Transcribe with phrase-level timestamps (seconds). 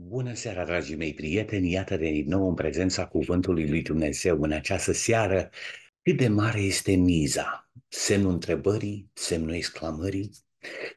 [0.00, 1.70] Bună seara, dragii mei prieteni!
[1.70, 5.50] Iată de din nou în prezența Cuvântului lui Dumnezeu în această seară.
[6.02, 7.70] Cât de mare este miza?
[7.88, 10.30] Semnul întrebării, semnul exclamării.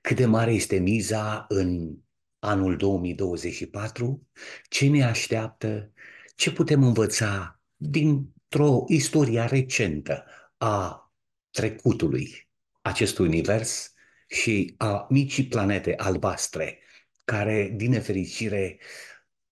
[0.02, 1.98] Cât de mare este miza în
[2.40, 4.28] anul 2024?
[4.70, 5.92] Ce ne așteaptă?
[6.36, 10.24] Ce putem învăța dintr-o istorie recentă
[10.58, 11.12] a
[11.49, 12.49] trecutului
[12.81, 13.94] acestui univers
[14.28, 16.81] și a micii planete albastre
[17.23, 18.77] care, din nefericire,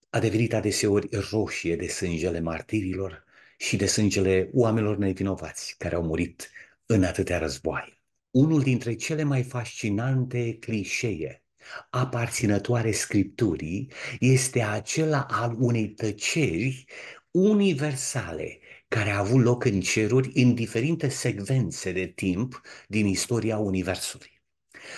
[0.09, 3.23] a devenit adeseori roșie de sângele martirilor
[3.57, 6.51] și de sângele oamenilor nevinovați care au murit
[6.85, 7.99] în atâtea războaie.
[8.31, 11.43] Unul dintre cele mai fascinante clișee
[11.89, 16.85] aparținătoare Scripturii este acela al unei tăceri
[17.31, 24.38] universale care a avut loc în ceruri în diferite secvențe de timp din istoria Universului.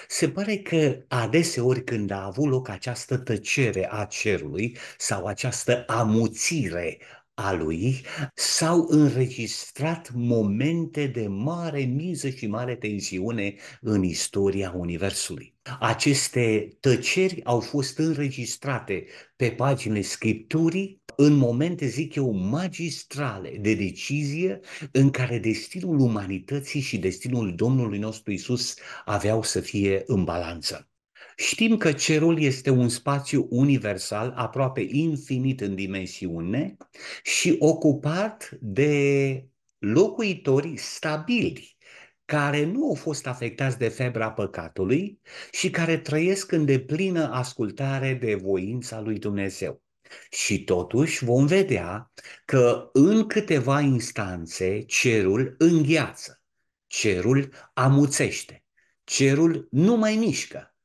[0.08, 6.98] Se pare că adeseori când a avut loc această tăcere a cerului sau această amuțire
[7.34, 15.56] a lui, s-au înregistrat momente de mare miză și mare tensiune în istoria Universului.
[15.80, 19.06] Aceste tăceri au fost înregistrate
[19.36, 24.60] pe paginile Scripturii în momente, zic eu, magistrale de decizie
[24.92, 30.90] în care destinul umanității și destinul Domnului nostru Isus aveau să fie în balanță.
[31.36, 36.78] Știm că cerul este un spațiu universal, aproape infinit în dimensiune
[37.24, 39.46] și ocupat de
[39.78, 41.78] locuitori stabili,
[42.26, 45.20] care nu au fost afectați de febra păcatului
[45.52, 49.82] și care trăiesc în deplină ascultare de voința lui Dumnezeu.
[50.30, 52.12] Și totuși vom vedea
[52.46, 56.42] că în câteva instanțe cerul îngheață,
[56.88, 58.64] cerul amuțește,
[59.04, 60.76] cerul nu mai mișcă.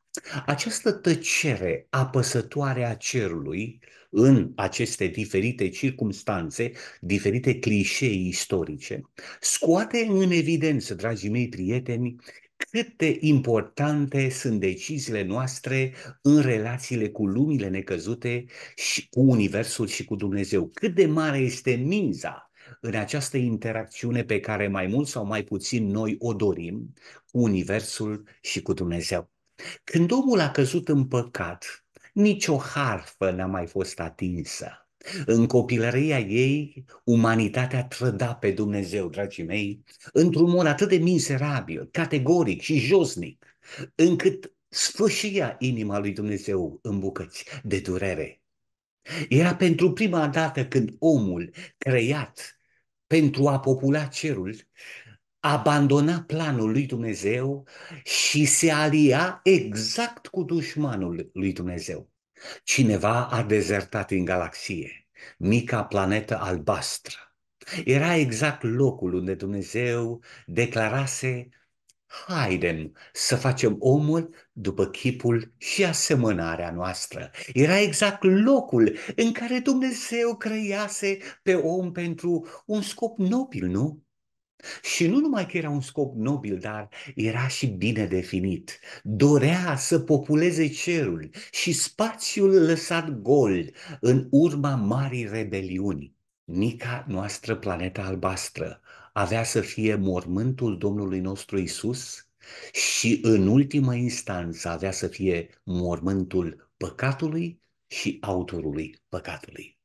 [0.47, 9.01] Această tăcere apăsătoare a cerului în aceste diferite circumstanțe, diferite clișee istorice,
[9.41, 12.17] scoate în evidență, dragii mei prieteni,
[12.57, 18.45] cât de importante sunt deciziile noastre în relațiile cu lumile necăzute
[18.75, 20.69] și cu Universul și cu Dumnezeu.
[20.69, 22.51] Cât de mare este miza
[22.81, 26.93] în această interacțiune pe care mai mult sau mai puțin noi o dorim
[27.31, 29.31] cu Universul și cu Dumnezeu.
[29.85, 34.86] Când omul a căzut în păcat, nicio harfă n-a mai fost atinsă.
[35.27, 42.61] În copilăria ei, umanitatea trăda pe Dumnezeu, dragii mei, într-un mod atât de miserabil, categoric
[42.61, 43.47] și josnic,
[43.95, 48.41] încât sfâșia inima lui Dumnezeu în bucăți de durere.
[49.29, 52.61] Era pentru prima dată când omul, creat
[53.07, 54.55] pentru a popula cerul,
[55.41, 57.67] abandona planul lui Dumnezeu
[58.05, 62.11] și se alia exact cu dușmanul lui Dumnezeu.
[62.65, 65.09] Cineva a dezertat în galaxie,
[65.39, 67.15] mica planetă albastră.
[67.85, 71.49] Era exact locul unde Dumnezeu declarase
[72.07, 77.31] haidem să facem omul după chipul și asemănarea noastră.
[77.53, 84.06] Era exact locul în care Dumnezeu crease pe om pentru un scop nobil, nu?
[84.83, 88.79] Și nu numai că era un scop nobil, dar era și bine definit.
[89.03, 96.15] Dorea să populeze cerul și spațiul lăsat gol în urma marii rebeliuni.
[96.45, 98.81] Mica noastră planetă albastră
[99.13, 102.29] avea să fie mormântul Domnului nostru Isus
[102.73, 109.79] și în ultimă instanță avea să fie mormântul păcatului și autorului păcatului.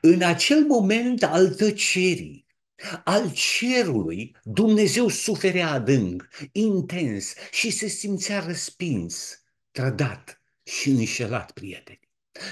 [0.00, 2.43] În acel moment al tăcerii,
[3.04, 12.00] al cerului, Dumnezeu suferea adânc, intens și se simțea răspins, trădat și înșelat, prieteni.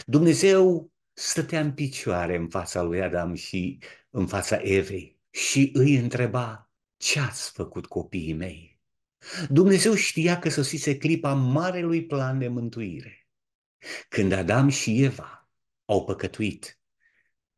[0.06, 3.78] Dumnezeu stătea în picioare în fața lui Adam și
[4.10, 8.81] în fața Evei și îi întreba, ce ați făcut copiii mei?
[9.49, 13.26] Dumnezeu știa că sosise clipa marelui plan de mântuire.
[14.09, 15.50] Când Adam și Eva
[15.84, 16.81] au păcătuit,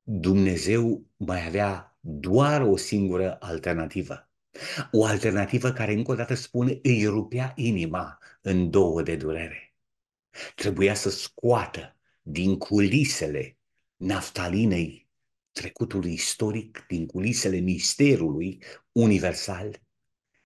[0.02, 4.28] Dumnezeu mai avea doar o singură alternativă.
[4.90, 9.74] O alternativă care, încă o dată spune, îi rupea inima în două de durere.
[10.54, 13.58] Trebuia să scoată din culisele
[13.96, 15.08] naftalinei
[15.52, 18.62] trecutului istoric, din culisele misterului
[18.92, 19.82] universal,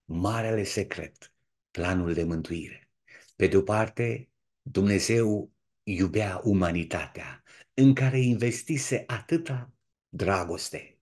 [0.04, 1.32] marele secret,
[1.70, 2.90] planul de mântuire.
[3.37, 4.28] Pe de o parte,
[4.62, 5.50] Dumnezeu
[5.82, 7.43] iubea umanitatea,
[7.75, 9.72] în care investise atâta
[10.08, 10.97] dragoste,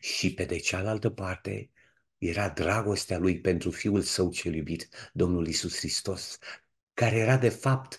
[0.00, 1.70] și pe de cealaltă parte
[2.18, 6.38] era dragostea lui pentru Fiul Său cel iubit, Domnul Isus Hristos,
[6.94, 7.98] care era de fapt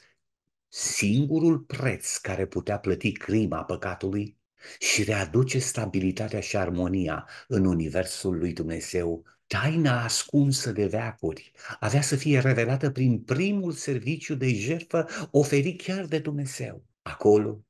[0.68, 4.38] singurul preț care putea plăti crima păcatului
[4.80, 9.26] și readuce stabilitatea și armonia în universul lui Dumnezeu.
[9.48, 16.06] Taina ascunsă de veacuri avea să fie revelată prin primul serviciu de jertfă oferit chiar
[16.06, 16.86] de Dumnezeu.
[17.02, 17.66] Acolo,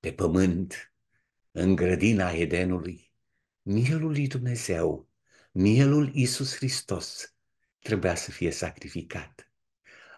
[0.00, 0.92] pe pământ,
[1.50, 3.07] în grădina Edenului,
[3.68, 5.08] mielul lui Dumnezeu,
[5.52, 7.34] mielul Iisus Hristos,
[7.78, 9.52] trebuia să fie sacrificat.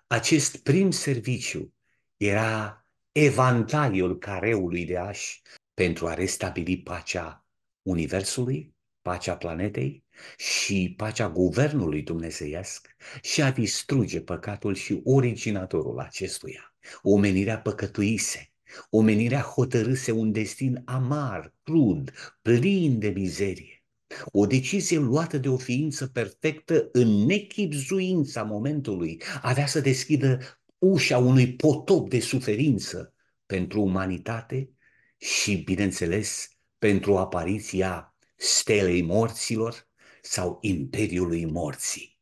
[0.06, 1.74] Acest prim serviciu
[2.16, 5.42] era evantaiul careului de ași
[5.74, 7.46] pentru a restabili pacea
[7.82, 10.04] Universului, pacea planetei
[10.36, 16.74] și pacea guvernului dumnezeiesc și a distruge păcatul și originatorul acestuia.
[17.02, 18.49] Omenirea păcătuise,
[18.90, 22.12] omenirea hotărâse un destin amar, crud,
[22.42, 23.84] plin de mizerie.
[24.24, 30.38] O decizie luată de o ființă perfectă în nechipzuința momentului avea să deschidă
[30.78, 33.14] ușa unui potop de suferință
[33.46, 34.70] pentru umanitate
[35.16, 39.88] și, bineînțeles, pentru apariția stelei morților
[40.22, 42.18] sau imperiului morții.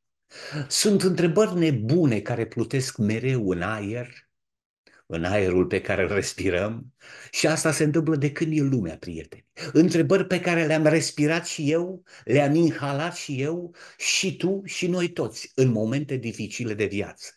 [0.68, 4.27] Sunt întrebări nebune care plutesc mereu în aer,
[5.10, 6.94] în aerul pe care îl respirăm
[7.30, 9.46] și asta se întâmplă de când e lumea, prieteni.
[9.72, 15.08] Întrebări pe care le-am respirat și eu, le-am inhalat și eu, și tu și noi
[15.08, 17.28] toți în momente dificile de viață.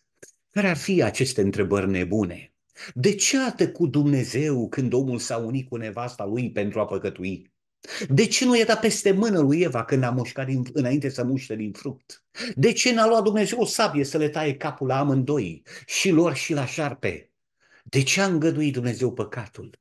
[0.49, 2.53] Care ar fi aceste întrebări nebune?
[2.93, 7.53] De ce a tăcut Dumnezeu când omul s-a unit cu nevasta lui pentru a păcătui?
[8.09, 11.23] De ce nu i-a dat peste mână lui Eva când a mușcat din, înainte să
[11.23, 12.23] muște din fruct?
[12.55, 16.35] De ce n-a luat Dumnezeu o sabie să le taie capul la amândoi, și lor
[16.35, 17.30] și la șarpe?
[17.83, 19.79] De ce a îngăduit Dumnezeu păcatul?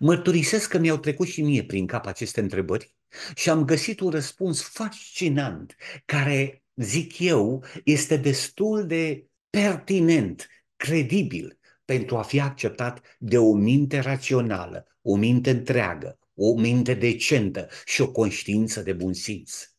[0.00, 2.94] Mărturisesc că mi-au trecut și mie prin cap aceste întrebări
[3.34, 12.16] și am găsit un răspuns fascinant care, zic eu, este destul de pertinent, credibil, pentru
[12.16, 18.10] a fi acceptat de o minte rațională, o minte întreagă, o minte decentă și o
[18.12, 19.70] conștiință de bun simț.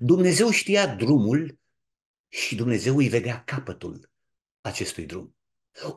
[0.00, 1.58] Dumnezeu știa drumul
[2.28, 4.10] și Dumnezeu îi vedea capătul
[4.60, 5.36] acestui drum.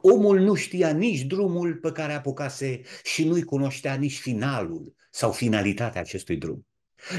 [0.01, 6.01] Omul nu știa nici drumul pe care apucase și nu-i cunoștea nici finalul sau finalitatea
[6.01, 6.67] acestui drum.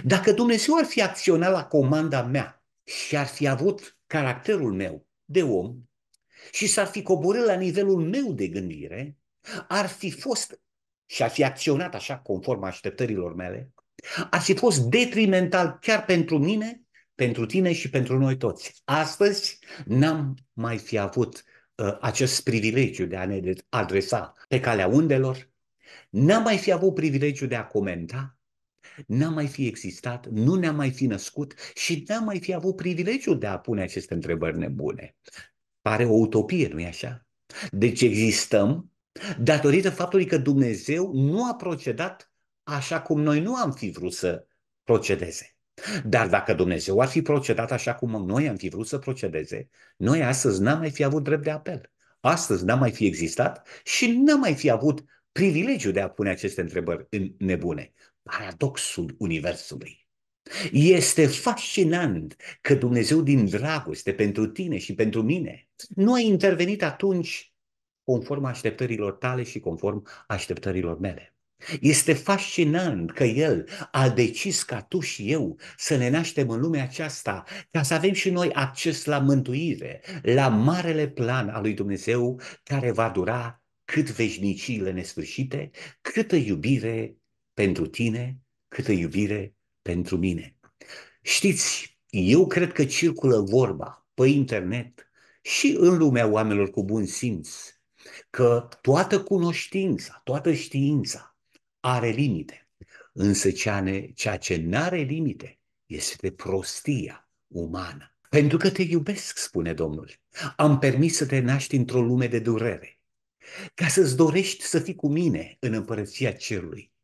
[0.04, 5.42] Dacă Dumnezeu ar fi acționat la comanda mea și ar fi avut caracterul meu de
[5.42, 5.76] om,
[6.52, 9.16] și s-ar fi coborât la nivelul meu de gândire,
[9.68, 10.60] ar fi fost
[11.06, 13.72] și ar fi acționat așa conform așteptărilor mele,
[14.30, 16.82] ar fi fost detrimental chiar pentru mine,
[17.14, 18.82] pentru tine și pentru noi toți.
[18.84, 21.55] Astăzi n-am mai fi avut uh,
[22.00, 25.50] acest privilegiu de a ne adresa pe calea undelor,
[26.10, 28.38] n-am mai fi avut privilegiu de a comenta,
[29.06, 33.38] n-am mai fi existat, nu ne-am mai fi născut și n-am mai fi avut privilegiul
[33.38, 35.16] de a pune aceste întrebări nebune.
[35.80, 37.26] Pare o utopie, nu-i așa?
[37.70, 38.92] Deci existăm
[39.38, 42.32] datorită faptului că Dumnezeu nu a procedat
[42.62, 44.46] așa cum noi nu am fi vrut să
[44.84, 45.55] procedeze.
[46.04, 50.22] Dar dacă Dumnezeu ar fi procedat așa cum noi am fi vrut să procedeze, noi
[50.22, 51.90] astăzi n-am mai fi avut drept de apel.
[52.20, 56.60] Astăzi n-am mai fi existat și n-am mai fi avut privilegiul de a pune aceste
[56.60, 57.92] întrebări în nebune.
[58.22, 60.06] Paradoxul Universului.
[60.72, 67.54] Este fascinant că Dumnezeu din dragoste pentru tine și pentru mine nu a intervenit atunci
[68.04, 71.35] conform așteptărilor tale și conform așteptărilor mele.
[71.80, 76.82] Este fascinant că El a decis ca tu și eu să ne naștem în lumea
[76.82, 82.40] aceasta, ca să avem și noi acces la mântuire, la marele plan al lui Dumnezeu
[82.62, 85.70] care va dura cât veșniciile nesfârșite,
[86.00, 87.16] câtă iubire
[87.54, 90.56] pentru tine, câtă iubire pentru mine.
[91.22, 95.10] Știți, eu cred că circulă vorba pe internet
[95.42, 97.48] și în lumea oamenilor cu bun simț
[98.30, 101.35] că toată cunoștința, toată știința
[101.86, 102.68] are limite.
[103.12, 108.16] Însă ceea ce nu are limite este prostia umană.
[108.28, 110.10] Pentru că te iubesc, spune Domnul.
[110.56, 113.00] Am permis să te naști într-o lume de durere,
[113.74, 116.94] ca să-ți dorești să fii cu mine în împărăția cerului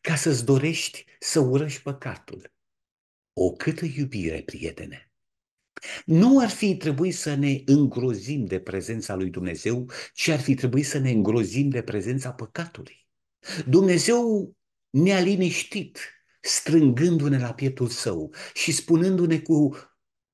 [0.00, 2.52] ca să-ți dorești să urăști păcatul.
[3.32, 5.10] O câtă iubire, prietene!
[6.04, 10.86] Nu ar fi trebuit să ne îngrozim de prezența lui Dumnezeu, ci ar fi trebuit
[10.86, 13.05] să ne îngrozim de prezența păcatului.
[13.66, 14.52] Dumnezeu
[14.90, 15.98] ne-a liniștit,
[16.40, 19.76] strângându-ne la pieptul său și spunându-ne cu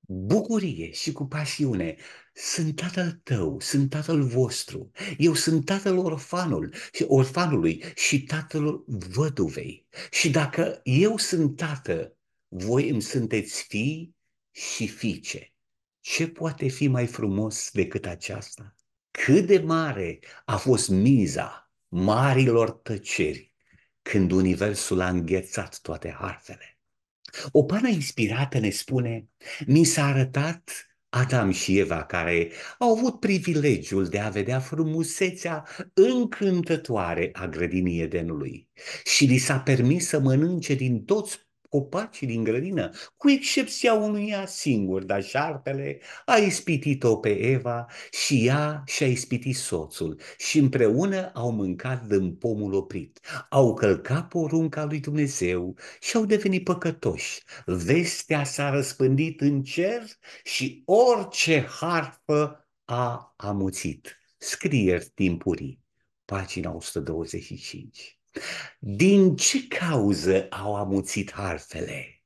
[0.01, 1.97] bucurie și cu pasiune,
[2.33, 6.75] sunt tatăl tău, sunt tatăl vostru, eu sunt tatăl orfanul,
[7.07, 9.87] orfanului și tatăl văduvei.
[10.11, 12.17] Și dacă eu sunt tată,
[12.49, 14.15] voi îmi sunteți fii
[14.51, 15.53] și fiice.
[16.01, 18.77] Ce poate fi mai frumos decât aceasta?
[19.13, 21.62] cât de mare a fost miza
[21.95, 23.53] marilor tăceri
[24.03, 26.79] când universul a înghețat toate harfele.
[27.51, 29.29] O pană inspirată ne spune,
[29.67, 37.31] mi s-a arătat Adam și Eva, care au avut privilegiul de a vedea frumusețea încântătoare
[37.33, 38.69] a grădinii Edenului
[39.05, 41.39] și li s-a permis să mănânce din toți
[41.73, 48.83] copacii din grădină, cu excepția unuia singur, dar șarpele a ispitit-o pe Eva și ea
[48.87, 55.77] și-a ispitit soțul și împreună au mâncat din pomul oprit, au călcat porunca lui Dumnezeu
[56.01, 57.43] și au devenit păcătoși.
[57.67, 60.03] Vestea s-a răspândit în cer
[60.45, 64.17] și orice harfă a amuțit.
[64.39, 65.81] Scrieri timpurii,
[66.25, 68.22] pagina 125.
[68.79, 72.23] Din ce cauză au amuțit harfele?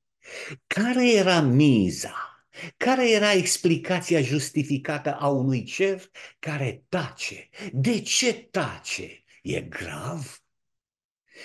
[0.67, 2.15] Care era miza?
[2.77, 7.49] Care era explicația justificată a unui cer care tace?
[7.73, 9.25] De ce tace?
[9.43, 10.41] E grav?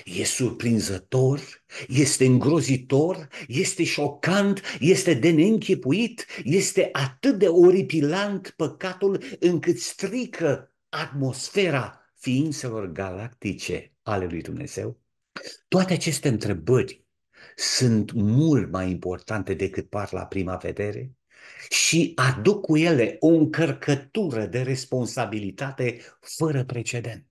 [0.06, 1.66] E surprinzător?
[1.88, 3.28] Este îngrozitor?
[3.48, 4.62] Este șocant?
[4.80, 6.26] Este de neînchipuit?
[6.44, 15.02] Este atât de oripilant păcatul încât strică atmosfera ființelor galactice ale lui Dumnezeu?
[15.68, 17.06] Toate aceste întrebări
[17.56, 21.12] sunt mult mai importante decât par la prima vedere
[21.70, 27.26] și aduc cu ele o încărcătură de responsabilitate fără precedent.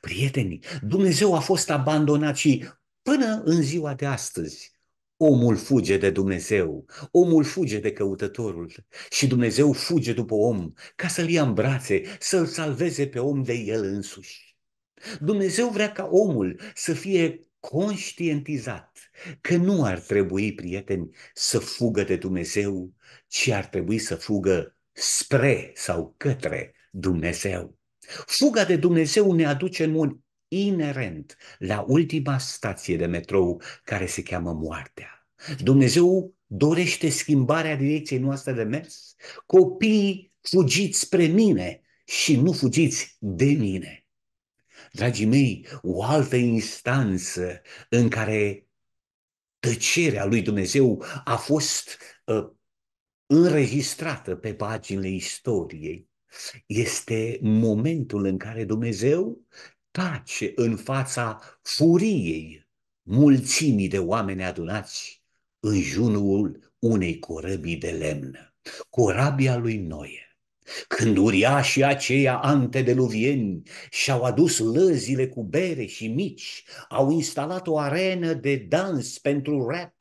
[0.00, 2.68] Prietenii, Dumnezeu a fost abandonat și
[3.02, 4.73] până în ziua de astăzi
[5.16, 8.72] Omul fuge de Dumnezeu, omul fuge de căutătorul
[9.10, 13.52] și Dumnezeu fuge după om ca să-l ia în brațe, să-l salveze pe om de
[13.52, 14.56] el însuși.
[15.20, 18.98] Dumnezeu vrea ca omul să fie conștientizat
[19.40, 22.92] că nu ar trebui, prieteni, să fugă de Dumnezeu,
[23.26, 27.78] ci ar trebui să fugă spre sau către Dumnezeu.
[28.26, 34.22] Fuga de Dumnezeu ne aduce în mod inerent la ultima stație de metrou care se
[34.22, 35.28] cheamă moartea.
[35.62, 39.14] Dumnezeu dorește schimbarea direcției noastre de mers.
[39.46, 44.06] Copiii, fugiți spre mine și nu fugiți de mine.
[44.92, 48.66] Dragii mei, o altă instanță în care
[49.58, 52.50] tăcerea lui Dumnezeu a fost uh,
[53.26, 56.08] înregistrată pe paginile istoriei
[56.66, 59.40] este momentul în care Dumnezeu
[59.96, 62.68] tace în fața furiei
[63.02, 65.22] mulțimii de oameni adunați
[65.60, 68.54] în jurul unei corăbii de lemn,
[68.90, 70.38] corabia lui Noe.
[70.88, 78.32] Când uriașii aceia antedeluvieni și-au adus lăzile cu bere și mici, au instalat o arenă
[78.32, 79.94] de dans pentru rap,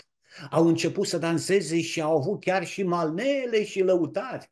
[0.49, 4.51] au început să danseze și au avut chiar și malnele și lăutari.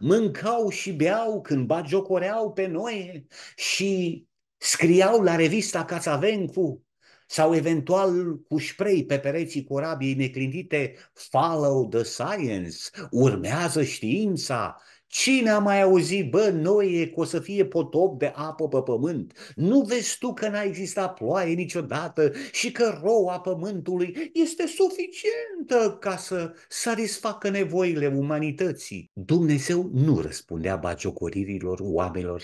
[0.00, 4.26] Mâncau și beau când bagiocoreau pe noi și
[4.58, 6.82] scriau la revista Cațavencu
[7.26, 12.76] sau eventual cu spray pe pereții corabiei neclintite Follow the Science,
[13.10, 14.76] urmează știința,
[15.10, 19.52] Cine a mai auzit, bă, noi că o să fie potop de apă pe pământ?
[19.54, 26.16] Nu vezi tu că n-a existat ploaie niciodată și că roa pământului este suficientă ca
[26.16, 29.10] să satisfacă nevoile umanității?
[29.12, 32.42] Dumnezeu nu răspundea bagiocoririlor oamenilor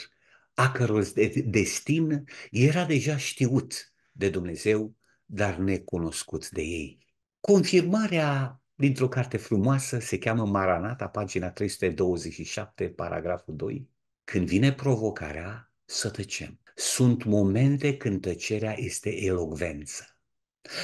[0.55, 1.13] a căror
[1.45, 4.95] destin era deja știut de Dumnezeu,
[5.25, 7.07] dar necunoscut de ei.
[7.41, 13.89] Confirmarea dintr-o carte frumoasă, se cheamă Maranata, pagina 327, paragraful 2.
[14.25, 16.61] Când vine provocarea, să tăcem.
[16.75, 20.19] Sunt momente când tăcerea este elogvență.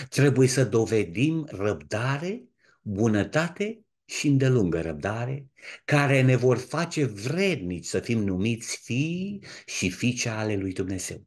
[0.08, 2.44] Trebuie să dovedim răbdare,
[2.82, 5.50] bunătate și îndelungă răbdare,
[5.84, 11.26] care ne vor face vrednici să fim numiți fii și fiice ale lui Dumnezeu.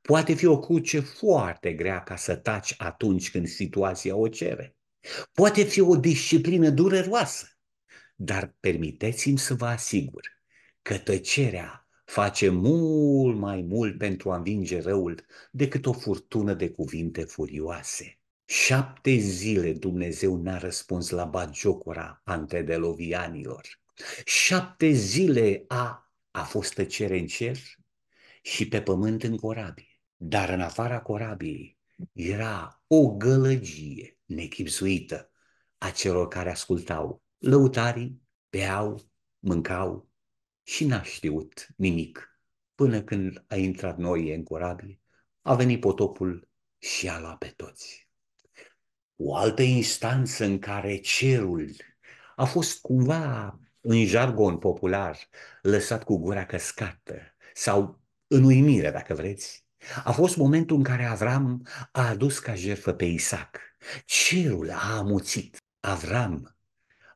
[0.00, 4.76] Poate fi o cruce foarte grea ca să taci atunci când situația o cere.
[5.32, 7.46] Poate fi o disciplină dureroasă,
[8.14, 10.28] dar permiteți-mi să vă asigur
[10.82, 17.24] că tăcerea face mult mai mult pentru a învinge răul decât o furtună de cuvinte
[17.24, 18.18] furioase.
[18.48, 23.80] Șapte zile Dumnezeu n-a răspuns la bagiocura antedelovianilor.
[24.24, 27.58] Șapte zile a, a fost tăcere în cer
[28.42, 30.00] și pe pământ în corabie.
[30.16, 31.78] Dar în afara corabiei
[32.12, 35.30] era o gălăgie nechipzuită
[35.78, 37.22] a celor care ascultau.
[37.38, 40.10] Lăutarii beau, mâncau
[40.62, 42.40] și n-a știut nimic
[42.74, 45.00] până când a intrat Noie în corabie,
[45.42, 46.48] a venit potopul
[46.78, 48.05] și a luat pe toți.
[49.16, 51.76] O altă instanță în care cerul
[52.36, 55.18] a fost cumva în jargon popular,
[55.62, 57.14] lăsat cu gura căscată
[57.54, 59.64] sau în uimire, dacă vreți,
[60.04, 63.60] a fost momentul în care Avram a adus ca jertfă pe Isaac.
[64.04, 65.56] Cerul a amuțit.
[65.80, 66.56] Avram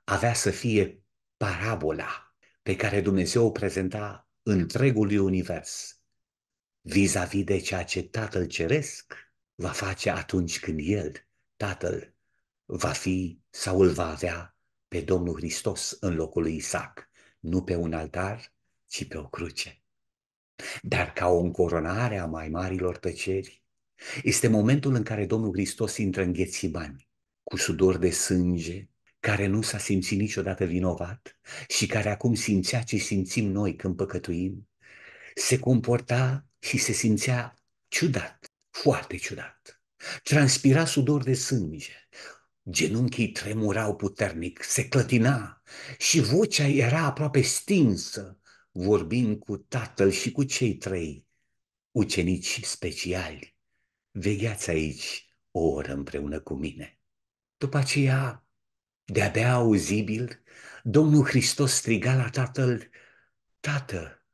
[0.04, 1.02] avea să fie
[1.36, 6.00] parabola pe care Dumnezeu o prezenta întregului univers
[6.80, 9.14] vis-a-vis de ceea ce Tatăl Ceresc
[9.54, 11.28] va face atunci când El,
[11.60, 12.14] Tatăl,
[12.64, 14.56] va fi sau îl va avea
[14.88, 18.54] pe Domnul Hristos în locul lui Isaac, nu pe un altar,
[18.86, 19.82] ci pe o cruce.
[20.82, 23.64] Dar ca o încoronare a mai marilor tăceri,
[24.22, 27.08] este momentul în care Domnul Hristos intră în ghețibani,
[27.42, 28.88] cu sudor de sânge,
[29.18, 31.38] care nu s-a simțit niciodată vinovat
[31.68, 34.68] și care acum simțea ce simțim noi când păcătuim,
[35.34, 37.54] se comporta și se simțea
[37.88, 39.79] ciudat, foarte ciudat.
[40.22, 42.08] Transpira sudor de sânge,
[42.70, 45.62] genunchii tremurau puternic, se clătina
[45.98, 48.40] și vocea era aproape stinsă,
[48.72, 51.26] vorbind cu tatăl și cu cei trei
[51.90, 53.56] ucenici speciali.
[54.10, 57.00] Vegheați aici o oră împreună cu mine.
[57.56, 58.46] După aceea,
[59.04, 60.42] de-abia auzibil,
[60.82, 62.90] Domnul Hristos striga la tatăl,
[63.60, 64.24] Tată,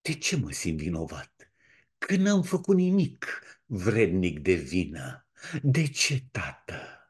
[0.00, 1.52] de ce mă simt vinovat?
[1.98, 5.26] Că n-am făcut nimic vrednic de vină.
[5.62, 7.00] De ce, tată?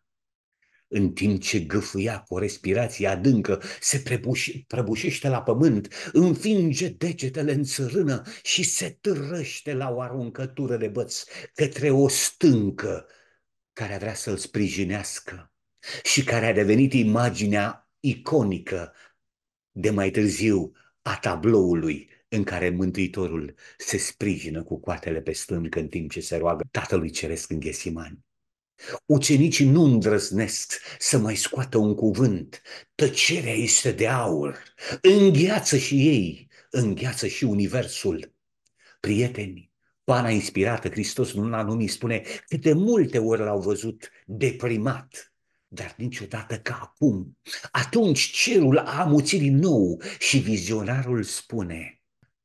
[0.93, 7.53] în timp ce gâfâia cu o respirație adâncă, se prebuși, prăbușește la pământ, înfinge degetele
[7.53, 11.25] în țărână și se târăște la o aruncătură de băț
[11.55, 13.07] către o stâncă
[13.73, 15.53] care vrea să-l sprijinească
[16.03, 18.93] și care a devenit imaginea iconică
[19.71, 25.89] de mai târziu a tabloului în care Mântuitorul se sprijină cu coatele pe stâncă în
[25.89, 28.25] timp ce se roagă Tatălui Ceresc în Ghesimani.
[29.07, 32.63] Ucenicii nu îndrăznesc să mai scoată un cuvânt.
[32.95, 34.63] Tăcerea este de aur.
[35.03, 38.35] Îngheață și ei, îngheață și universul.
[39.01, 39.71] Prieteni,
[40.05, 45.35] pana inspirată, Hristos nu l-a numit, spune că de multe ori l-au văzut deprimat,
[45.69, 47.39] dar niciodată ca acum.
[47.71, 52.00] Atunci cerul a amuțit din nou și vizionarul spune,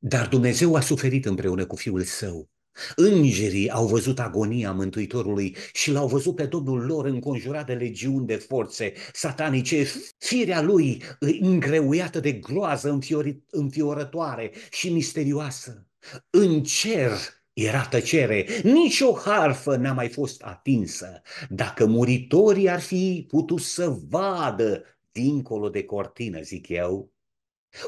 [0.08, 2.50] dar Dumnezeu a suferit împreună cu Fiul Său
[2.96, 8.34] Îngerii au văzut agonia Mântuitorului și l-au văzut pe Domnul lor înconjurat de legiuni de
[8.34, 9.86] forțe satanice,
[10.18, 11.02] firea lui
[11.40, 12.98] îngreuiată de groază
[13.50, 15.86] înfiorătoare și misterioasă.
[16.30, 17.10] În cer
[17.52, 21.22] era tăcere, nici o harfă n-a mai fost atinsă.
[21.48, 27.15] Dacă muritorii ar fi putut să vadă dincolo de cortină, zic eu,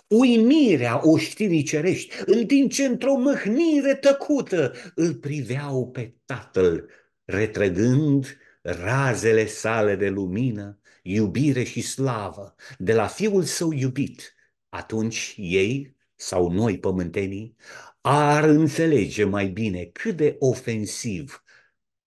[0.07, 6.91] uimirea oștirii cerești, în timp ce într-o mâhnire tăcută îl priveau pe tatăl,
[7.25, 14.35] retrăgând razele sale de lumină, iubire și slavă de la fiul său iubit.
[14.69, 17.57] Atunci ei, sau noi pământenii,
[18.01, 21.45] ar înțelege mai bine cât de ofensiv,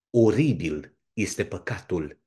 [0.10, 2.20] oribil este păcatul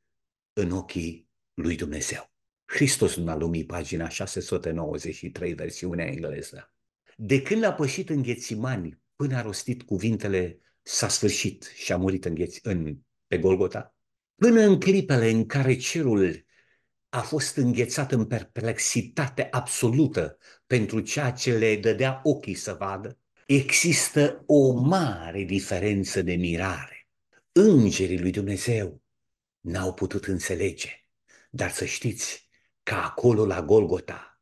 [0.53, 2.34] în ochii lui Dumnezeu.
[2.75, 6.75] Hristos în lumii, pagina 693, versiunea engleză.
[7.17, 12.25] De când a pășit în Ghețimani până a rostit cuvintele s-a sfârșit și a murit
[12.25, 13.95] în, gheț, în, pe Golgota,
[14.35, 16.45] până în clipele în care cerul
[17.09, 24.43] a fost înghețat în perplexitate absolută pentru ceea ce le dădea ochii să vadă, există
[24.47, 27.09] o mare diferență de mirare.
[27.53, 29.03] Îngerii lui Dumnezeu
[29.61, 30.91] n-au putut înțelege,
[31.51, 32.44] dar să știți,
[32.85, 34.41] că acolo la Golgota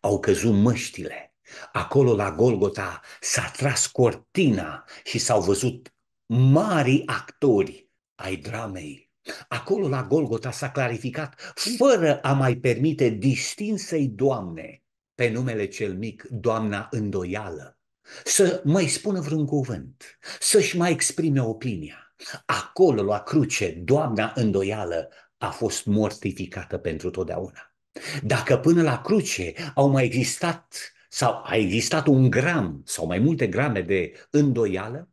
[0.00, 1.34] au căzut măștile,
[1.72, 5.94] acolo la Golgota s-a tras cortina și s-au văzut
[6.26, 9.10] mari actori ai dramei.
[9.48, 14.82] Acolo la Golgota s-a clarificat, fără a mai permite distinsei Doamne,
[15.14, 17.78] pe numele cel mic, Doamna Îndoială,
[18.24, 22.14] să mai spună vreun cuvânt, să-și mai exprime opinia.
[22.46, 27.75] Acolo, la cruce, Doamna Îndoială a fost mortificată pentru totdeauna.
[28.22, 33.46] Dacă până la cruce au mai existat sau a existat un gram sau mai multe
[33.46, 35.08] grame de îndoială,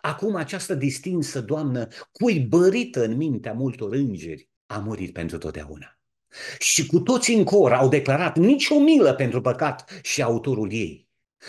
[0.00, 5.98] acum această distinsă doamnă, cuibărită în mintea multor îngeri, a murit pentru totdeauna.
[6.58, 11.08] Și cu toți în cor au declarat nicio milă pentru păcat și autorul ei.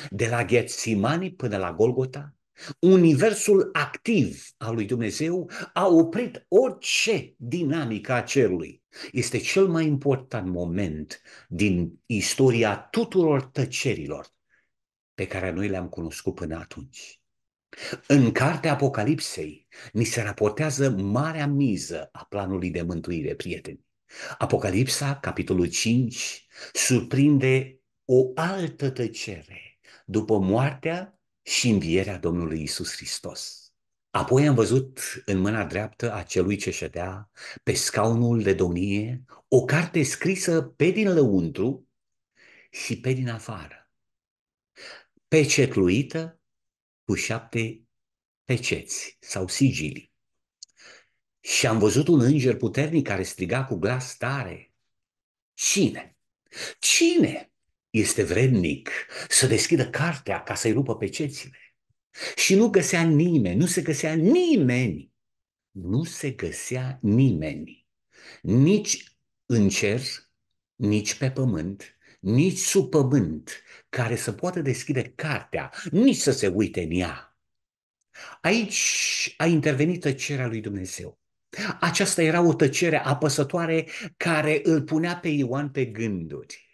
[0.10, 2.36] De la Ghețimani până la Golgota,
[2.80, 10.48] universul activ al lui Dumnezeu a oprit orice dinamică a cerului este cel mai important
[10.48, 14.28] moment din istoria tuturor tăcerilor
[15.14, 17.20] pe care noi le-am cunoscut până atunci.
[18.08, 23.86] În cartea Apocalipsei ni se raportează marea miză a planului de mântuire, prieteni.
[24.38, 31.15] Apocalipsa, capitolul 5, surprinde o altă tăcere după moartea
[31.46, 33.72] și învierea Domnului Isus Hristos.
[34.10, 37.30] Apoi am văzut în mâna dreaptă a celui ce ședea
[37.64, 41.88] pe scaunul de domnie o carte scrisă pe din lăuntru
[42.72, 43.92] și pe din afară,
[45.28, 46.40] pecetluită
[47.04, 47.84] cu șapte
[48.44, 50.14] peceți sau sigilii.
[51.40, 54.74] Și am văzut un înger puternic care striga cu glas tare,
[55.54, 56.18] Cine?
[56.80, 57.52] Cine
[57.96, 58.90] este vrednic
[59.30, 61.58] să deschidă cartea ca să-i rupă pecețile?
[62.36, 65.14] Și nu găsea nimeni, nu se găsea nimeni,
[65.72, 67.88] nu se găsea nimeni,
[68.42, 70.02] nici în cer,
[70.76, 76.82] nici pe pământ, nici sub pământ, care să poată deschide cartea, nici să se uite
[76.82, 77.38] în ea.
[78.42, 81.20] Aici a intervenit tăcerea lui Dumnezeu.
[81.80, 86.65] Aceasta era o tăcere apăsătoare care îl punea pe Ioan pe gânduri.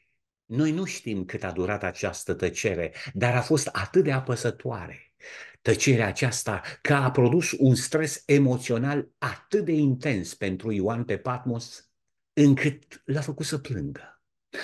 [0.52, 5.14] Noi nu știm cât a durat această tăcere, dar a fost atât de apăsătoare
[5.62, 11.92] tăcerea aceasta că a produs un stres emoțional atât de intens pentru Ioan pe Patmos,
[12.34, 14.24] încât l-a făcut să plângă.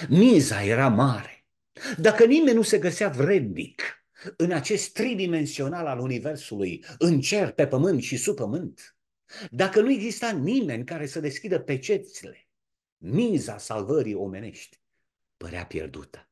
[0.10, 1.45] Miza era mare.
[1.97, 3.82] Dacă nimeni nu se găsea vrednic
[4.38, 8.97] în acest tridimensional al Universului, în cer, pe pământ și sub pământ,
[9.52, 12.47] dacă nu exista nimeni care să deschidă pecețile,
[12.97, 14.77] miza salvării omenești
[15.38, 16.30] părea pierdută.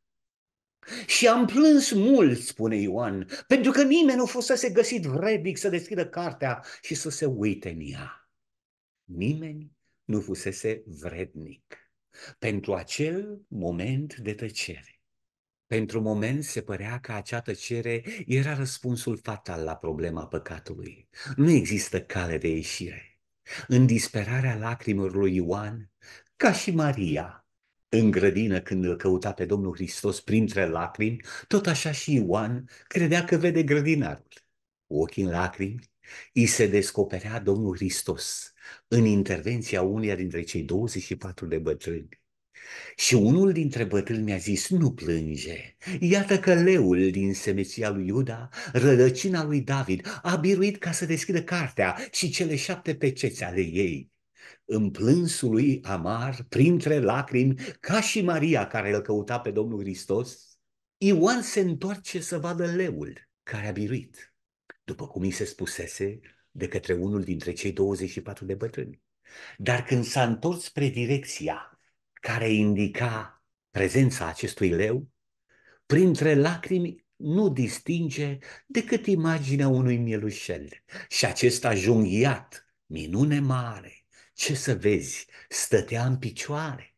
[1.06, 6.08] Și am plâns mult, spune Ioan, pentru că nimeni nu fusese găsit vrednic să deschidă
[6.08, 8.30] cartea și să se uite în ea.
[9.04, 9.72] Nimeni
[10.04, 11.78] nu fusese vrednic
[12.40, 15.00] pentru acel moment de tăcere.
[15.68, 21.10] Pentru moment se părea că acea tăcere era răspunsul fatal la problema păcatului.
[21.36, 23.20] Nu există cale de ieșire.
[23.68, 25.92] În disperarea lacrimilor lui Ioan,
[26.36, 27.45] ca și Maria,
[27.98, 33.24] în grădină când îl căuta pe Domnul Hristos printre lacrimi, tot așa și Ioan credea
[33.24, 34.28] că vede grădinarul.
[34.88, 35.80] Ochii în lacrimi,
[36.34, 38.54] îi se descoperea Domnul Hristos
[38.88, 42.10] în intervenția uneia dintre cei 24 de bătrâni.
[42.96, 48.50] Și unul dintre bătrâni mi-a zis, nu plânge, iată că leul din semeția lui Iuda,
[48.74, 54.14] rădăcina lui David, a biruit ca să deschidă cartea și cele șapte peceți ale ei
[54.66, 60.58] în plânsul lui amar, printre lacrimi, ca și Maria care îl căuta pe Domnul Hristos,
[60.98, 64.36] Ioan se întoarce să vadă leul care a biruit,
[64.84, 66.20] după cum i se spusese
[66.52, 69.02] de către unul dintre cei 24 de bătrâni.
[69.58, 71.80] Dar când s-a întors spre direcția
[72.14, 75.08] care indica prezența acestui leu,
[75.86, 80.70] printre lacrimi nu distinge decât imaginea unui mielușel
[81.10, 84.05] și acesta junghiat, minune mare,
[84.36, 85.28] ce să vezi?
[85.50, 86.96] Stătea în picioare.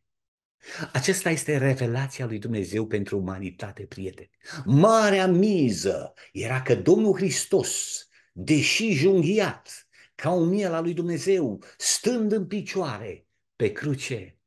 [0.92, 4.30] Acesta este revelația lui Dumnezeu pentru umanitate, prieteni.
[4.64, 12.32] Marea miză era că Domnul Hristos, deși junghiat ca un miel al lui Dumnezeu, stând
[12.32, 14.38] în picioare pe cruce,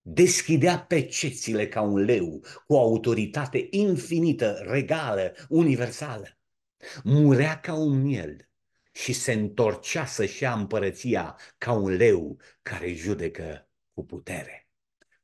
[0.00, 6.38] deschidea pecețile ca un leu cu autoritate infinită, regală, universală.
[7.04, 8.49] Murea ca un miel
[9.00, 14.68] și se întorcea să-și ia împărăția ca un leu care judecă cu putere.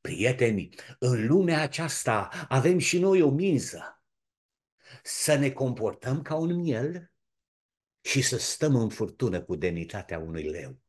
[0.00, 4.02] Prieteni, în lumea aceasta avem și noi o miză.
[5.02, 7.12] Să ne comportăm ca un miel
[8.00, 10.80] și să stăm în furtună cu demnitatea unui leu.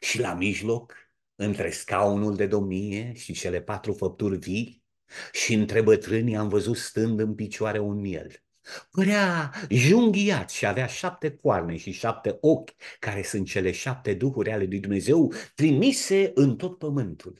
[0.00, 0.94] Și la mijloc,
[1.34, 4.84] între scaunul de domnie și cele patru făpturi vii,
[5.32, 8.43] și între bătrâni am văzut stând în picioare un miel
[8.90, 14.64] Părea junghiat și avea șapte coarne și șapte ochi, care sunt cele șapte duhuri ale
[14.64, 17.38] lui Dumnezeu trimise în tot pământul.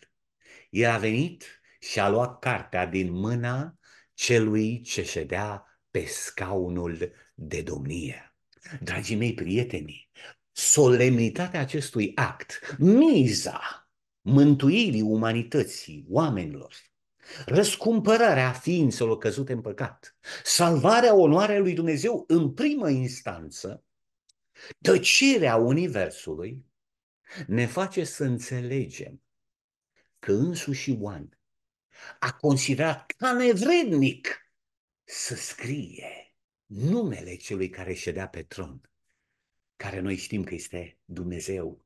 [0.71, 1.45] El a venit
[1.81, 3.79] și a luat cartea din mâna
[4.15, 8.35] celui ce ședea pe scaunul de domnie.
[8.81, 10.11] Dragii mei prieteni,
[10.53, 13.89] solemnitatea acestui act, miza
[14.21, 16.75] mântuirii umanității, oamenilor,
[17.47, 23.85] răscumpărarea ființelor căzute în păcat, salvarea onoarei lui Dumnezeu în primă instanță,
[24.81, 26.65] tăcerea Universului,
[27.47, 29.23] ne face să înțelegem
[30.19, 31.39] că însuși Ioan
[32.19, 34.51] a considerat ca nevrednic
[35.05, 36.35] să scrie
[36.67, 38.91] numele celui care ședea pe tron,
[39.77, 41.84] care noi știm că este Dumnezeu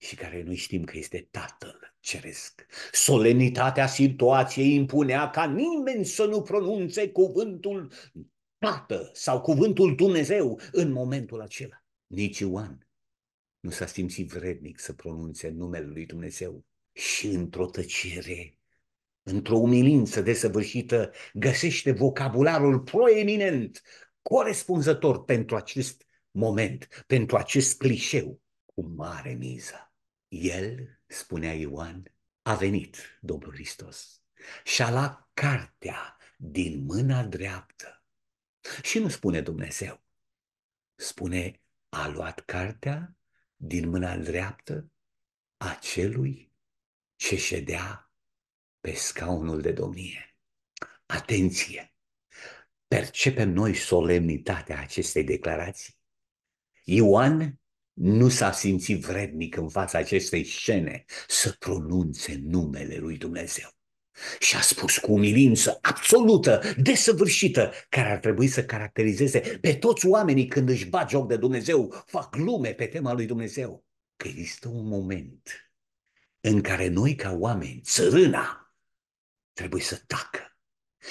[0.00, 2.66] și care noi știm că este Tatăl Ceresc.
[2.92, 7.92] Solemnitatea situației impunea ca nimeni să nu pronunțe cuvântul
[8.58, 11.84] Tată sau cuvântul Dumnezeu în momentul acela.
[12.06, 12.88] Nici Ioan
[13.60, 18.60] nu s-a simțit vrednic să pronunțe numele lui Dumnezeu și într-o tăcere
[19.22, 23.82] într-o umilință desăvârșită, găsește vocabularul proeminent,
[24.22, 29.89] corespunzător pentru acest moment, pentru acest clișeu, cu mare miză.
[30.30, 34.22] El, spunea Ioan, a venit, Domnul Hristos,
[34.64, 38.04] și-a luat cartea din mâna dreaptă.
[38.82, 40.04] Și nu spune Dumnezeu,
[40.94, 43.16] spune, a luat cartea
[43.56, 44.92] din mâna dreaptă
[45.56, 46.52] a celui
[47.16, 48.12] ce ședea
[48.80, 50.36] pe scaunul de domnie.
[51.06, 51.94] Atenție!
[52.86, 55.98] Percepem noi solemnitatea acestei declarații?
[56.84, 57.59] Ioan
[58.00, 63.68] nu s-a simțit vrednic în fața acestei scene să pronunțe numele lui Dumnezeu.
[64.38, 70.46] Și a spus cu umilință absolută, desăvârșită, care ar trebui să caracterizeze pe toți oamenii
[70.46, 73.84] când își bat joc de Dumnezeu, fac glume pe tema lui Dumnezeu,
[74.16, 75.72] că există un moment
[76.40, 78.74] în care noi ca oameni, țărâna,
[79.52, 80.58] trebuie să tacă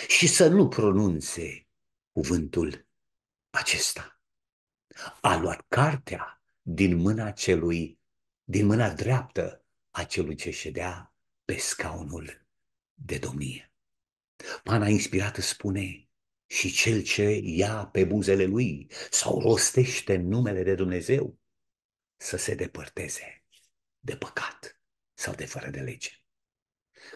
[0.07, 1.67] și să nu pronunțe
[2.11, 2.87] cuvântul
[3.49, 4.21] acesta.
[5.21, 6.38] A luat cartea
[6.71, 7.99] din mâna celui,
[8.43, 11.13] din mâna dreaptă a celui ce ședea
[11.45, 12.47] pe scaunul
[12.93, 13.73] de domnie.
[14.63, 16.09] Pana inspirată spune,
[16.45, 21.39] și cel ce ia pe buzele lui sau rostește numele de Dumnezeu
[22.17, 23.43] să se depărteze
[23.99, 24.81] de păcat
[25.13, 26.09] sau de fără de lege.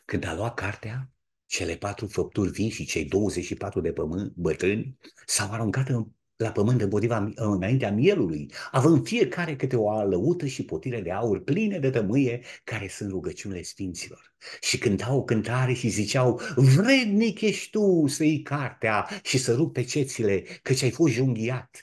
[0.05, 1.11] Când a luat cartea,
[1.45, 6.11] cele patru făpturi vii și cei 24 de pământ, bătrâni s-au aruncat în
[6.43, 11.79] la pământ împotriva, înaintea mielului, având fiecare câte o alăută și potire de aur pline
[11.79, 14.35] de tămâie, care sunt rugăciunile sfinților.
[14.61, 19.73] Și cântau o cântare și ziceau, vrednic ești tu să iei cartea și să rup
[19.73, 21.81] pe cețile, căci ai fost junghiat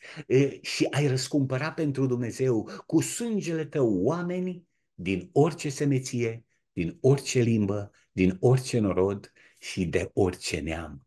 [0.61, 7.90] și ai răscumpărat pentru Dumnezeu cu sângele tău oameni din orice semeție, din orice limbă,
[8.12, 11.05] din orice norod și de orice neam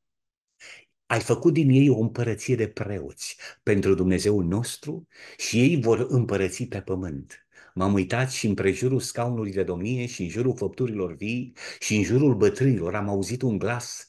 [1.06, 6.64] ai făcut din ei o împărăție de preoți pentru Dumnezeul nostru și ei vor împărăți
[6.64, 7.48] pe pământ.
[7.74, 12.04] M-am uitat și în prejurul scaunului de domnie și în jurul făpturilor vii și în
[12.04, 14.06] jurul bătrânilor am auzit un glas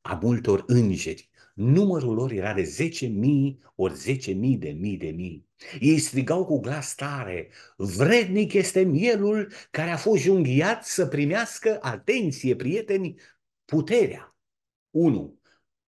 [0.00, 1.30] a multor îngeri.
[1.54, 5.46] Numărul lor era de zece mii ori zece mii de mii de mii.
[5.80, 12.56] Ei strigau cu glas tare, vrednic este mielul care a fost junghiat să primească, atenție
[12.56, 13.14] prieteni,
[13.64, 14.36] puterea.
[14.90, 15.37] 1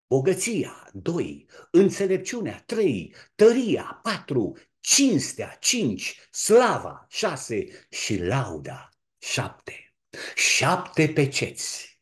[0.09, 7.87] bogăția, doi, înțelepciunea, trei, tăria, patru, cinstea, cinci, slava, șase.
[7.89, 9.93] Și lauda, șapte.
[10.35, 11.99] Șapte peceți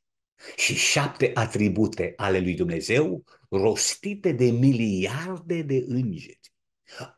[0.56, 6.40] și șapte atribute ale lui Dumnezeu rostite de miliarde de îngeri.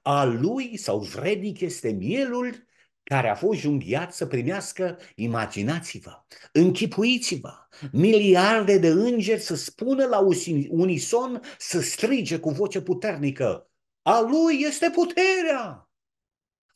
[0.02, 2.67] A lui sau vrednic este mielul
[3.10, 7.54] care a fost junghiat să primească, imaginați-vă, închipuiți-vă,
[7.91, 10.28] miliarde de îngeri să spună la
[10.69, 13.69] unison, să strige cu voce puternică,
[14.02, 15.89] a lui este puterea,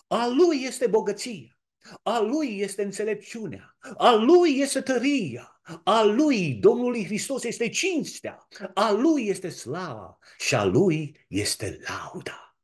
[0.08, 1.60] a lui este bogăția,
[2.04, 8.91] a lui este înțelepciunea, a lui este tăria, a lui Domnului Hristos este cinstea, a
[8.91, 12.58] lui este slava și a lui este lauda.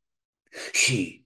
[0.71, 1.18] Și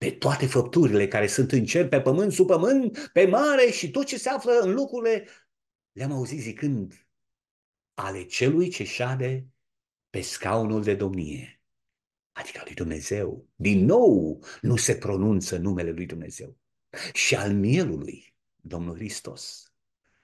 [0.00, 4.06] pe toate făpturile care sunt în cer, pe pământ, sub pământ, pe mare și tot
[4.06, 5.26] ce se află în locurile,
[5.92, 7.06] le-am auzit zicând,
[7.94, 9.46] ale celui ce șade
[10.10, 11.62] pe scaunul de domnie,
[12.32, 13.48] adică lui Dumnezeu.
[13.54, 16.58] Din nou nu se pronunță numele lui Dumnezeu.
[17.12, 19.72] Și al mielului, Domnul Hristos,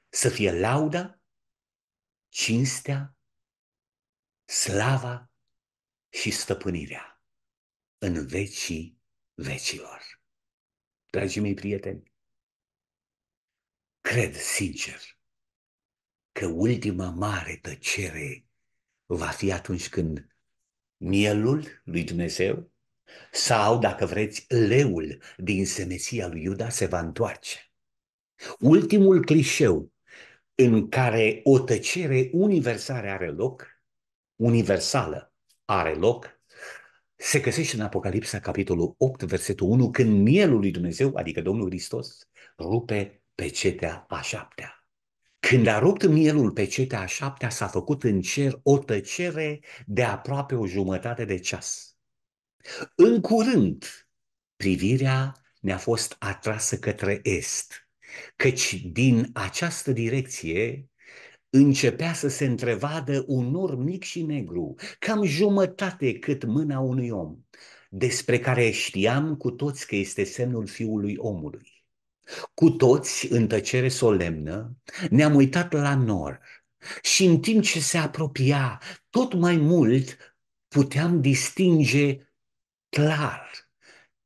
[0.08, 1.20] să fie lauda,
[2.28, 3.16] cinstea,
[4.44, 5.30] slava
[6.08, 7.22] și stăpânirea
[7.98, 8.95] în vecii
[9.36, 10.20] vecilor.
[11.10, 12.12] Dragii mei prieteni,
[14.00, 15.00] cred sincer
[16.32, 18.46] că ultima mare tăcere
[19.06, 20.36] va fi atunci când
[20.96, 22.70] mielul lui Dumnezeu
[23.32, 27.70] sau, dacă vreți, leul din semeția lui Iuda se va întoarce.
[28.58, 29.92] Ultimul clișeu
[30.54, 33.66] în care o tăcere universală are loc,
[34.36, 36.35] universală are loc,
[37.16, 42.28] se găsește în Apocalipsa, capitolul 8, versetul 1, când mielul lui Dumnezeu, adică Domnul Hristos,
[42.58, 44.88] rupe pe cetea a șaptea.
[45.38, 50.02] Când a rupt mielul pe cetea a șaptea, s-a făcut în cer o tăcere de
[50.02, 51.96] aproape o jumătate de ceas.
[52.94, 53.84] În curând,
[54.56, 57.88] privirea ne-a fost atrasă către est,
[58.36, 60.90] căci din această direcție
[61.56, 67.36] începea să se întrevadă un nor mic și negru, cam jumătate cât mâna unui om,
[67.90, 71.84] despre care știam cu toți că este semnul fiului omului.
[72.54, 74.76] Cu toți, în tăcere solemnă,
[75.10, 76.40] ne-am uitat la nor
[77.02, 80.16] Și în timp ce se apropia tot mai mult,
[80.68, 82.20] puteam distinge
[82.88, 83.65] clar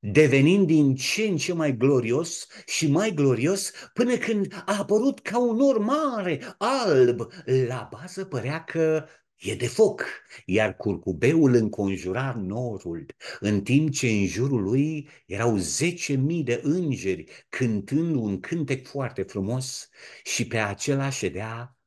[0.00, 5.38] devenind din ce în ce mai glorios și mai glorios până când a apărut ca
[5.38, 7.32] un nor mare, alb.
[7.66, 10.04] La bază părea că e de foc,
[10.44, 13.06] iar curcubeul înconjura norul,
[13.40, 19.22] în timp ce în jurul lui erau zece mii de îngeri cântând un cântec foarte
[19.22, 19.88] frumos
[20.22, 21.78] și pe acela ședea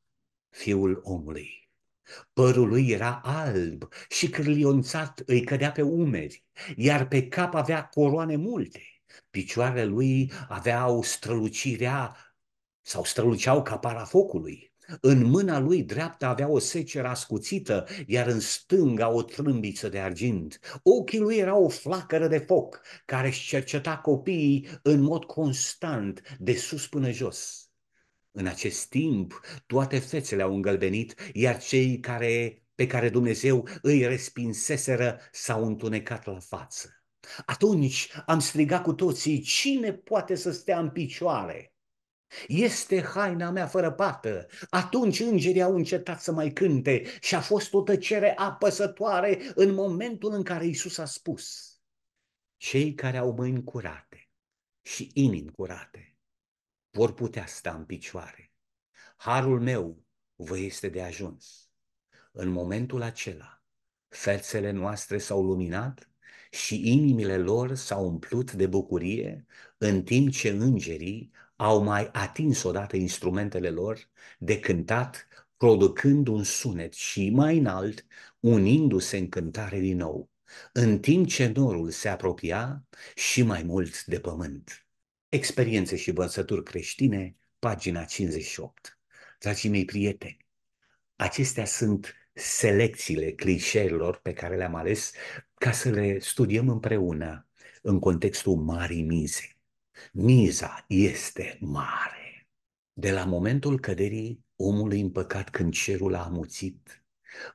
[0.50, 1.63] fiul omului.
[2.32, 6.44] Părul lui era alb și cârlionțat îi cădea pe umeri,
[6.76, 8.82] iar pe cap avea coroane multe.
[9.30, 12.16] Picioarele lui aveau strălucirea
[12.82, 14.72] sau străluceau ca parafocului.
[15.00, 20.80] În mâna lui dreaptă avea o seceră ascuțită, iar în stânga o trâmbiță de argint.
[20.82, 26.54] Ochii lui erau o flacără de foc, care își cerceta copiii în mod constant, de
[26.54, 27.63] sus până jos.
[28.36, 35.20] În acest timp, toate fețele au îngălbenit, iar cei care, pe care Dumnezeu îi respinseseră
[35.32, 37.04] s-au întunecat la față.
[37.46, 41.74] Atunci am strigat cu toții, cine poate să stea în picioare?
[42.48, 44.46] Este haina mea fără pată.
[44.70, 50.32] Atunci îngerii au încetat să mai cânte și a fost o tăcere apăsătoare în momentul
[50.32, 51.74] în care Isus a spus
[52.56, 54.28] Cei care au mâini curate
[54.82, 56.13] și inimi curate
[56.94, 58.52] vor putea sta în picioare.
[59.16, 60.04] Harul meu
[60.34, 61.68] vă este de ajuns.
[62.32, 63.62] În momentul acela,
[64.08, 66.10] fețele noastre s-au luminat
[66.50, 69.46] și inimile lor s-au umplut de bucurie,
[69.78, 73.98] în timp ce îngerii au mai atins odată instrumentele lor
[74.38, 78.06] de cântat, producând un sunet și mai înalt,
[78.40, 80.30] unindu-se în cântare din nou,
[80.72, 84.83] în timp ce norul se apropia și mai mult de pământ.
[85.34, 88.98] Experiențe și învățături creștine, pagina 58.
[89.38, 90.46] Dragii mei prieteni,
[91.16, 95.12] acestea sunt selecțiile clișeelor pe care le-am ales
[95.54, 97.48] ca să le studiem împreună
[97.82, 99.56] în contextul marii mize.
[100.12, 102.48] Miza este mare.
[102.92, 107.04] De la momentul căderii omului împăcat când cerul a amuțit,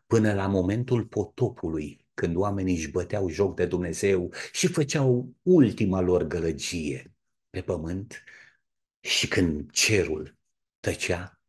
[0.05, 6.23] până la momentul potopului, când oamenii își băteau joc de Dumnezeu și făceau ultima lor
[6.23, 7.13] gălăgie,
[7.49, 8.23] pe pământ
[8.99, 10.37] și când cerul
[10.79, 11.41] tăcea,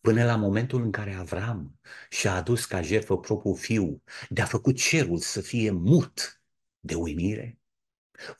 [0.00, 5.18] până la momentul în care Avram și-a adus ca jertfă propriul fiu, de-a făcut cerul
[5.18, 6.42] să fie mut
[6.80, 7.58] de uimire,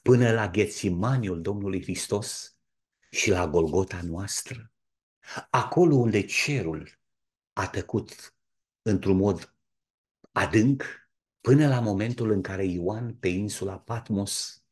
[0.02, 2.56] până la ghețimaniul Domnului Hristos
[3.10, 4.72] și la Golgota noastră,
[5.50, 7.00] acolo unde cerul
[7.52, 8.34] a tăcut
[8.82, 9.56] într-un mod
[10.32, 10.84] adânc,
[11.40, 14.64] până la momentul în care Ioan pe insula Patmos,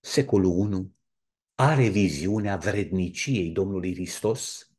[0.00, 0.99] secolul I,
[1.62, 4.70] are viziunea vredniciei Domnului Hristos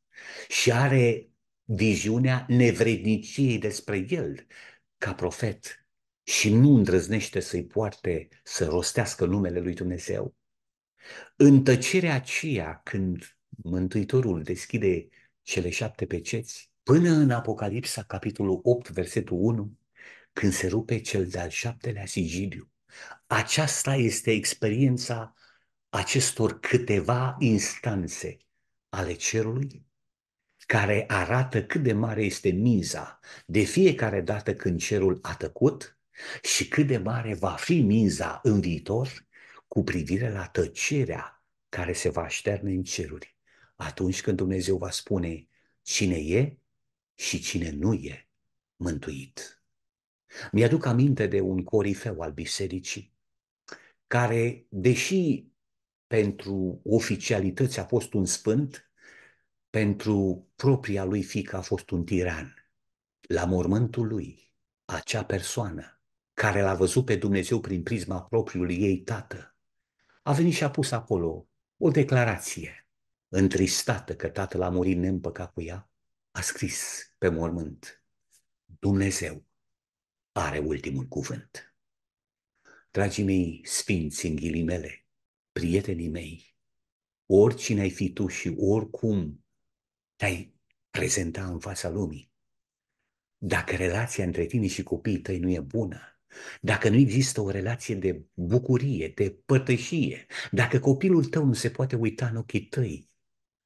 [0.48, 1.30] și are
[1.64, 4.46] viziunea nevredniciei despre El
[4.98, 5.88] ca profet
[6.24, 10.36] și nu îndrăznește să-i poarte să rostească numele lui Dumnezeu.
[11.36, 15.08] În tăcerea aceea, când Mântuitorul deschide
[15.42, 19.78] cele șapte peceți, până în Apocalipsa, capitolul 8, versetul 1,
[20.34, 22.70] când se rupe cel de-al șaptelea sigiliu,
[23.28, 25.36] aceasta este experiența
[25.94, 28.38] acestor câteva instanțe
[28.90, 29.86] ale cerului
[30.58, 35.98] care arată cât de mare este miza de fiecare dată când cerul a tăcut
[36.42, 39.28] și cât de mare va fi miza în viitor
[39.68, 43.38] cu privire la tăcerea care se va șterne în ceruri
[43.76, 45.48] atunci când Dumnezeu va spune
[45.82, 46.58] cine e
[47.16, 48.28] și cine nu e
[48.76, 49.64] mântuit.
[50.52, 53.14] Mi-aduc aminte de un corifeu al bisericii
[54.08, 55.51] care, deși
[56.12, 58.92] pentru oficialități a fost un sfânt,
[59.70, 62.72] pentru propria lui fică a fost un tiran.
[63.22, 64.54] La mormântul lui,
[64.86, 66.02] acea persoană
[66.34, 69.56] care l-a văzut pe Dumnezeu prin prisma propriului ei tată,
[70.24, 71.48] a venit și a pus acolo
[71.78, 72.88] o declarație.
[73.28, 75.90] Întristată că tatăl a murit neîmpăcat cu ea,
[76.32, 78.04] a scris pe mormânt,
[78.66, 79.46] Dumnezeu
[80.32, 81.76] are ultimul cuvânt.
[82.90, 85.01] Dragii mei sfinți în ghilimele,
[85.52, 86.56] prietenii mei,
[87.26, 89.46] oricine ai fi tu și oricum
[90.16, 90.56] te-ai
[90.90, 92.32] prezenta în fața lumii,
[93.38, 96.00] dacă relația între tine și copiii tăi nu e bună,
[96.62, 101.96] dacă nu există o relație de bucurie, de părtășie, dacă copilul tău nu se poate
[101.96, 103.10] uita în ochii tăi,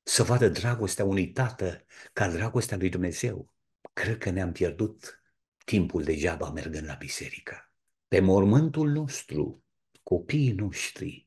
[0.03, 3.49] să vadă dragostea unui tată ca dragostea lui Dumnezeu,
[3.93, 5.23] cred că ne-am pierdut
[5.65, 7.71] timpul degeaba mergând la biserică.
[8.07, 9.63] Pe mormântul nostru,
[10.03, 11.24] copiii noștri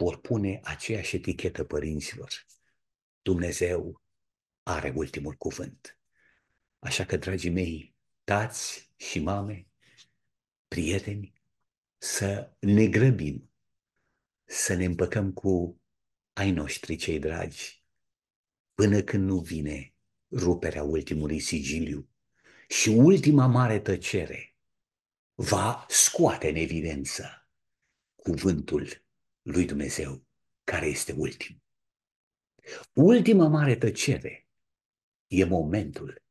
[0.00, 2.46] vor pune aceeași etichetă părinților.
[3.22, 4.02] Dumnezeu
[4.62, 5.98] are ultimul cuvânt.
[6.78, 7.94] Așa că, dragii mei,
[8.24, 9.66] tați și mame,
[10.68, 11.32] prieteni,
[11.98, 13.50] să ne grăbim,
[14.44, 15.80] să ne împăcăm cu
[16.32, 17.84] ai noștri cei dragi,
[18.74, 19.94] până când nu vine
[20.30, 22.08] ruperea ultimului sigiliu
[22.68, 24.54] și ultima mare tăcere
[25.34, 27.48] va scoate în evidență
[28.14, 29.08] cuvântul
[29.42, 30.24] lui Dumnezeu,
[30.64, 31.62] care este ultim.
[32.92, 34.46] Ultima mare tăcere
[35.26, 36.22] e momentul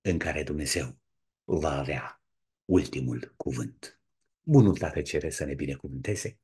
[0.00, 0.98] în care Dumnezeu
[1.44, 2.22] va avea
[2.64, 4.00] ultimul cuvânt.
[4.40, 6.38] Bunul Tată cere să ne binecuvânteze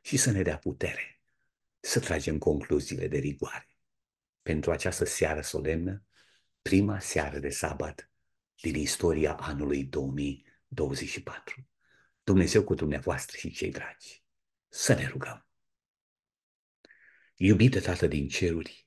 [0.00, 1.20] și să ne dea putere
[1.80, 3.68] să tragem concluziile de rigoare
[4.42, 6.04] pentru această seară solemnă,
[6.62, 8.10] prima seară de sabat
[8.60, 11.68] din istoria anului 2024.
[12.22, 14.24] Dumnezeu cu dumneavoastră și cei dragi.
[14.68, 15.46] Să ne rugăm.
[17.36, 18.86] Iubite Tată din ceruri,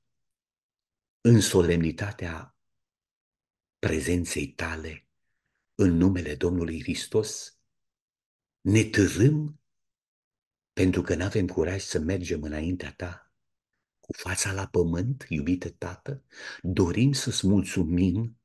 [1.21, 2.55] în solemnitatea
[3.79, 5.07] prezenței tale,
[5.75, 7.57] în numele Domnului Hristos,
[8.61, 9.59] ne târâm
[10.73, 13.31] pentru că nu avem curaj să mergem înaintea ta
[13.99, 16.23] cu fața la pământ, iubite Tată,
[16.61, 18.39] dorim să-ți mulțumim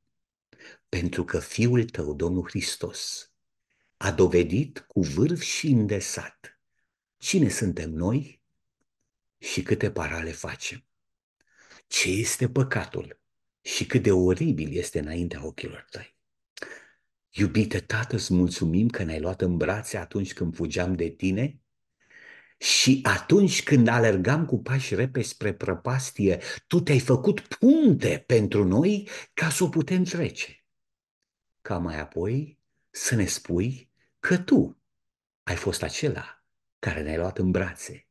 [0.89, 3.33] pentru că Fiul tău, Domnul Hristos,
[3.97, 6.61] a dovedit cu vârf și îndesat
[7.17, 8.42] cine suntem noi
[9.43, 10.85] și câte parale facem.
[11.87, 13.21] Ce este păcatul
[13.61, 16.17] și cât de oribil este înaintea ochilor tăi.
[17.31, 21.61] Iubite Tată, îți mulțumim că ne-ai luat în brațe atunci când fugeam de tine
[22.59, 29.09] și atunci când alergam cu pași repezi spre prăpastie, tu te-ai făcut punte pentru noi
[29.35, 30.65] ca să o putem trece.
[31.61, 32.59] Ca mai apoi
[32.91, 34.83] să ne spui că tu
[35.43, 36.45] ai fost acela
[36.79, 38.07] care ne-ai luat în brațe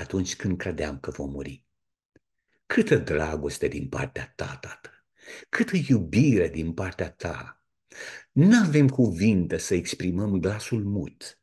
[0.00, 1.64] atunci când credeam că vom muri.
[2.66, 4.90] Câtă dragoste din partea ta, Tată!
[5.48, 7.62] Câtă iubire din partea ta!
[8.32, 11.40] Nu avem cuvinte să exprimăm glasul mut,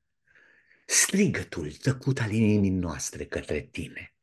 [0.85, 4.15] strigătul tăcut al inimii noastre către tine.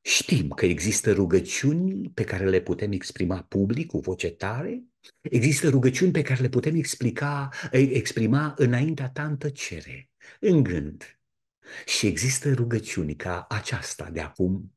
[0.00, 4.84] Știm că există rugăciuni pe care le putem exprima public cu voce tare,
[5.20, 10.10] există rugăciuni pe care le putem explica, exprima înaintea ta în tăcere,
[10.40, 11.21] în gând.
[11.86, 14.74] Și există rugăciuni ca aceasta de acum,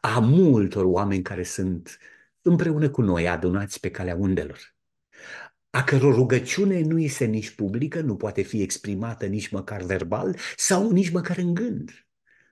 [0.00, 1.98] a multor oameni care sunt
[2.42, 4.74] împreună cu noi adunați pe calea undelor,
[5.70, 10.90] a căror rugăciune nu este nici publică, nu poate fi exprimată nici măcar verbal sau
[10.90, 12.06] nici măcar în gând,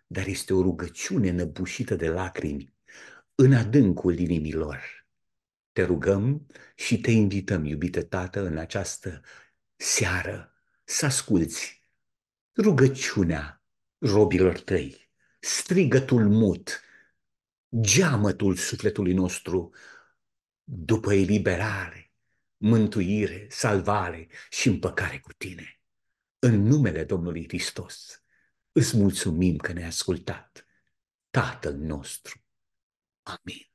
[0.07, 2.75] dar este o rugăciune năbușită de lacrimi
[3.35, 5.07] în adâncul inimilor.
[5.73, 9.21] Te rugăm și te invităm, iubite Tată, în această
[9.77, 10.53] seară
[10.85, 11.82] să asculți
[12.57, 13.63] rugăciunea
[13.99, 16.81] robilor tăi, strigătul mut,
[17.81, 19.75] geamătul sufletului nostru
[20.65, 22.13] după eliberare,
[22.57, 25.81] mântuire, salvare și împăcare cu tine.
[26.39, 28.23] În numele Domnului Hristos,
[28.73, 30.67] îți mulțumim că ne-ai ascultat,
[31.31, 32.45] Tatăl nostru.
[33.23, 33.72] Amin.